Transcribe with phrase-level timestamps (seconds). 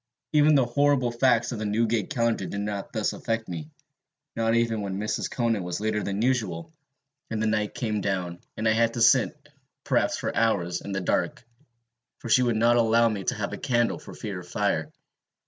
[0.33, 3.69] Even the horrible facts of the Newgate Calendar did not thus affect me,
[4.35, 5.29] not even when Mrs.
[5.29, 6.73] Conan was later than usual,
[7.29, 9.37] and the night came down, and I had to sit,
[9.83, 11.43] perhaps for hours, in the dark,
[12.17, 14.91] for she would not allow me to have a candle for fear of fire.